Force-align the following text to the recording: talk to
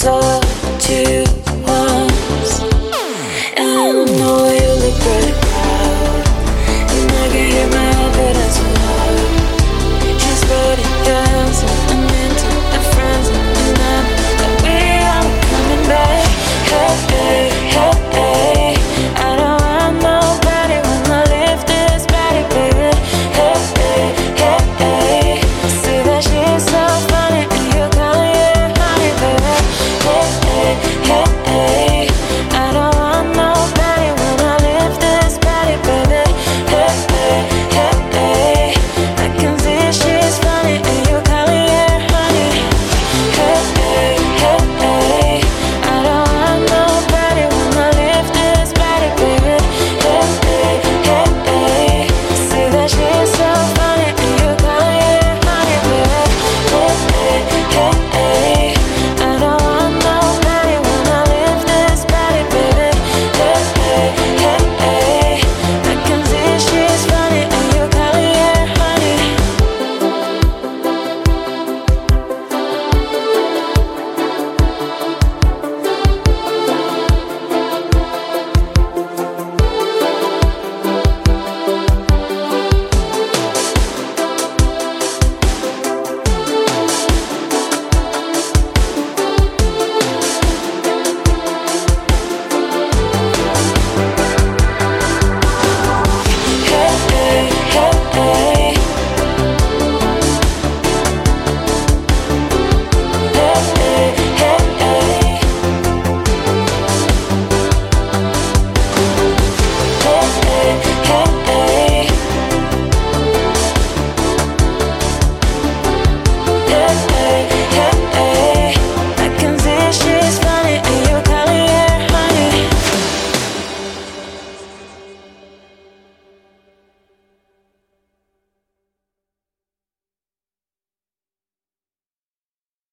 talk 0.00 0.42
to 0.80 1.49